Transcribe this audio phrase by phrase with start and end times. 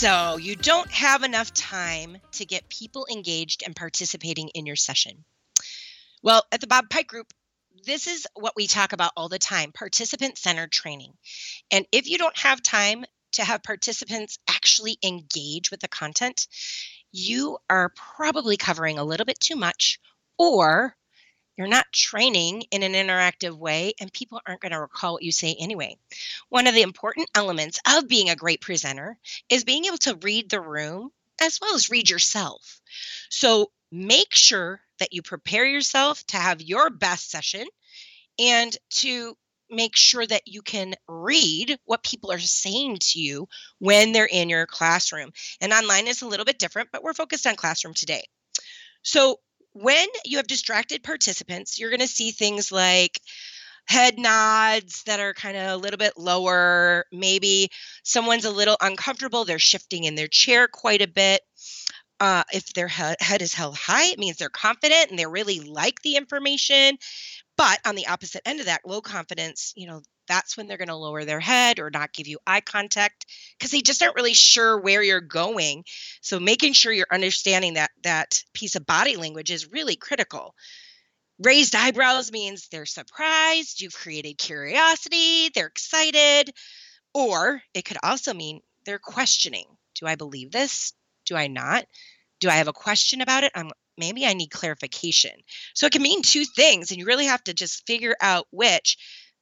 [0.00, 5.26] So, you don't have enough time to get people engaged and participating in your session.
[6.22, 7.34] Well, at the Bob Pike Group,
[7.84, 11.12] this is what we talk about all the time participant centered training.
[11.70, 16.46] And if you don't have time to have participants actually engage with the content,
[17.12, 20.00] you are probably covering a little bit too much
[20.38, 20.96] or
[21.60, 25.30] you're not training in an interactive way, and people aren't going to recall what you
[25.30, 25.94] say anyway.
[26.48, 29.18] One of the important elements of being a great presenter
[29.50, 32.80] is being able to read the room as well as read yourself.
[33.28, 37.66] So make sure that you prepare yourself to have your best session
[38.38, 39.36] and to
[39.68, 43.46] make sure that you can read what people are saying to you
[43.80, 45.30] when they're in your classroom.
[45.60, 48.24] And online is a little bit different, but we're focused on classroom today.
[49.02, 49.40] So
[49.80, 53.20] when you have distracted participants, you're going to see things like
[53.86, 57.06] head nods that are kind of a little bit lower.
[57.10, 57.70] Maybe
[58.02, 61.40] someone's a little uncomfortable, they're shifting in their chair quite a bit.
[62.20, 65.60] Uh, if their head, head is held high, it means they're confident and they really
[65.60, 66.98] like the information.
[67.56, 70.88] But on the opposite end of that, low confidence, you know, that's when they're going
[70.88, 73.26] to lower their head or not give you eye contact
[73.58, 75.82] because they just aren't really sure where you're going.
[76.20, 80.54] So making sure you're understanding that that piece of body language is really critical.
[81.42, 86.52] Raised eyebrows means they're surprised, you've created curiosity, they're excited,
[87.12, 89.64] or it could also mean they're questioning.
[89.98, 90.92] Do I believe this?
[91.26, 91.86] Do I not?
[92.38, 93.52] Do I have a question about it?
[93.56, 95.32] I'm maybe I need clarification.
[95.74, 98.96] So it can mean two things, and you really have to just figure out which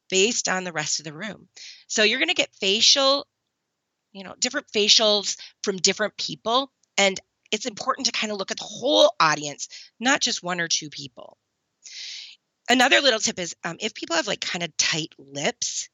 [0.09, 1.49] based on the rest of the room.
[1.87, 3.27] So you're going to get facial,
[4.13, 6.71] you know, different facials from different people.
[6.97, 7.19] And
[7.51, 10.91] it's important to kind of look at the whole audience, not just one or two
[10.91, 11.39] people.
[12.71, 15.89] Another little tip is um, if people have like kind of tight lips,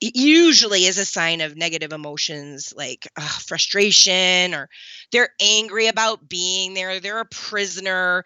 [0.00, 4.68] it usually is a sign of negative emotions like uh, frustration or
[5.12, 8.24] they're angry about being there, they're a prisoner,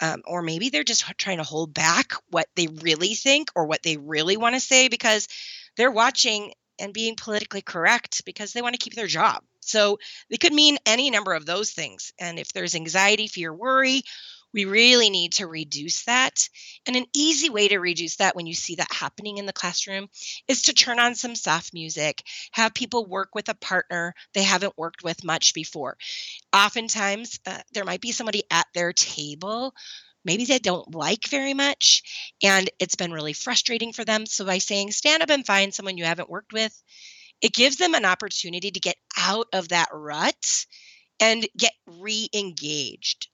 [0.00, 3.82] um, or maybe they're just trying to hold back what they really think or what
[3.82, 5.28] they really want to say because
[5.76, 9.42] they're watching and being politically correct because they want to keep their job.
[9.60, 9.98] So
[10.30, 12.12] it could mean any number of those things.
[12.18, 14.02] And if there's anxiety, fear, worry,
[14.56, 16.48] we really need to reduce that.
[16.86, 20.08] And an easy way to reduce that when you see that happening in the classroom
[20.48, 22.22] is to turn on some soft music,
[22.52, 25.98] have people work with a partner they haven't worked with much before.
[26.54, 29.74] Oftentimes, uh, there might be somebody at their table
[30.24, 32.02] maybe they don't like very much
[32.42, 34.26] and it's been really frustrating for them.
[34.26, 36.82] So by saying stand up and find someone you haven't worked with,
[37.40, 40.66] it gives them an opportunity to get out of that rut
[41.20, 43.28] and get re engaged.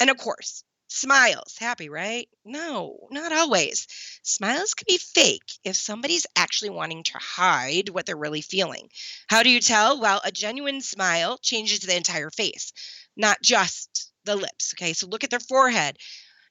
[0.00, 1.56] And of course, smiles.
[1.58, 2.28] Happy, right?
[2.44, 3.86] No, not always.
[4.22, 8.88] Smiles can be fake if somebody's actually wanting to hide what they're really feeling.
[9.28, 10.00] How do you tell?
[10.00, 12.72] Well, a genuine smile changes the entire face,
[13.16, 14.74] not just the lips.
[14.74, 15.96] Okay, so look at their forehead.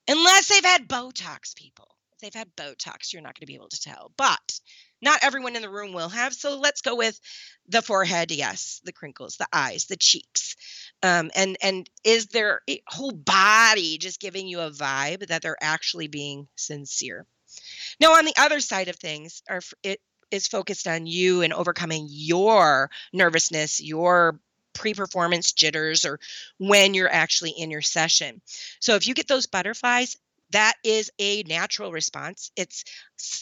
[0.08, 1.88] Unless they've had Botox, people.
[2.12, 4.12] If they've had Botox, you're not going to be able to tell.
[4.16, 4.60] But
[5.02, 6.34] not everyone in the room will have.
[6.34, 7.18] So let's go with
[7.68, 10.56] the forehead, yes, the crinkles, the eyes, the cheeks.
[11.02, 16.08] Um, and and is their whole body just giving you a vibe that they're actually
[16.08, 17.26] being sincere?
[18.00, 20.00] Now, on the other side of things, are it
[20.30, 24.38] is focused on you and overcoming your nervousness, your
[24.72, 26.20] pre-performance jitters, or
[26.58, 28.40] when you're actually in your session.
[28.78, 30.16] So if you get those butterflies,
[30.50, 32.50] that is a natural response.
[32.56, 32.84] It's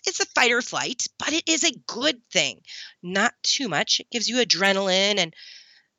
[0.06, 2.60] it's a fight or flight but it is a good thing.
[3.02, 4.00] Not too much.
[4.00, 5.34] It gives you adrenaline and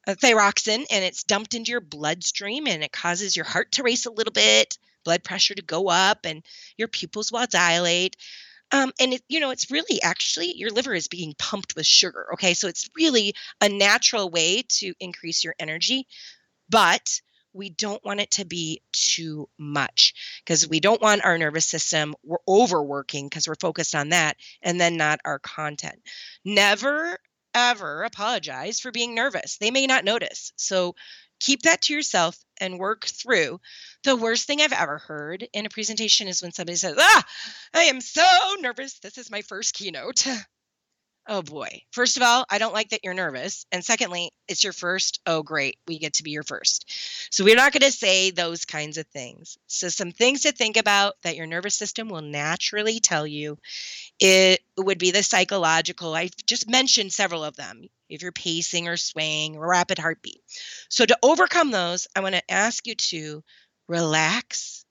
[0.08, 4.12] thyroxine and it's dumped into your bloodstream and it causes your heart to race a
[4.12, 6.44] little bit blood pressure to go up and
[6.78, 8.18] your pupils will dilate.
[8.72, 12.28] Um, and it, you know it's really actually your liver is being pumped with sugar
[12.34, 12.54] okay?
[12.54, 16.08] So it's really a natural way to increase your energy
[16.70, 17.22] but
[17.54, 22.16] we don't want it to be too much because we don't want our nervous system
[22.24, 26.00] we're overworking because we're focused on that and then not our content.
[26.46, 27.18] Never
[27.54, 29.58] ever apologize for being nervous.
[29.58, 30.54] They may not notice.
[30.56, 30.96] So
[31.40, 33.60] keep that to yourself and work through.
[34.04, 37.24] The worst thing i've ever heard in a presentation is when somebody says ah
[37.74, 38.26] i am so
[38.60, 39.00] nervous.
[39.00, 40.26] This is my first keynote
[41.32, 41.84] Oh boy.
[41.92, 43.68] First of all, I don't like that you're nervous.
[43.72, 45.22] And secondly, it's your first.
[45.28, 45.78] Oh, great.
[45.88, 46.92] We get to be your first.
[47.32, 49.60] So we're not going to say those kinds of things.
[49.68, 53.60] So, some things to think about that your nervous system will naturally tell you
[54.20, 56.16] it would be the psychological.
[56.16, 57.90] I've just mentioned several of them.
[58.10, 60.42] If you're pacing or swaying or rapid heartbeat.
[60.90, 63.44] So, to overcome those, I want to ask you to
[63.88, 64.84] relax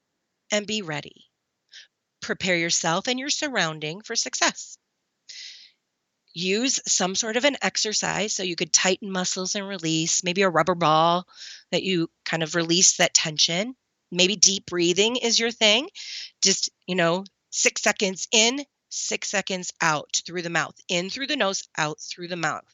[0.52, 1.24] and be ready.
[2.20, 4.78] Prepare yourself and your surrounding for success
[6.34, 8.34] use some sort of an exercise.
[8.34, 11.26] So you could tighten muscles and release, maybe a rubber ball
[11.70, 13.74] that you kind of release that tension.
[14.10, 15.88] Maybe deep breathing is your thing.
[16.42, 21.36] Just, you know, six seconds in, six seconds out through the mouth, in through the
[21.36, 22.64] nose, out through the mouth.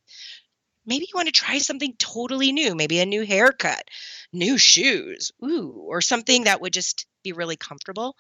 [0.87, 3.89] Maybe you want to try something totally new, maybe a new haircut,
[4.33, 8.17] new shoes, ooh, or something that would just be really comfortable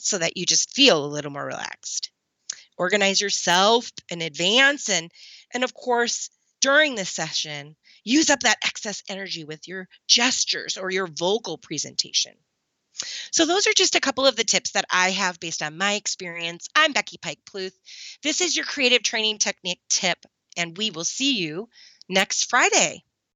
[0.00, 2.11] so that you just feel a little more relaxed
[2.76, 5.10] organize yourself in advance and
[5.52, 6.30] and of course
[6.60, 12.32] during this session use up that excess energy with your gestures or your vocal presentation.
[13.32, 15.94] So those are just a couple of the tips that i have based on my
[15.94, 16.68] experience.
[16.74, 17.76] I'm becky pike pluth.
[18.22, 20.18] This is your creative training technique tip
[20.56, 21.68] and we will see you
[22.08, 23.04] next friday